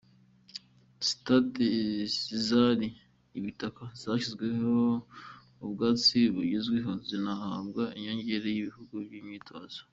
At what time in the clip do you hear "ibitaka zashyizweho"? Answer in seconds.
3.39-4.73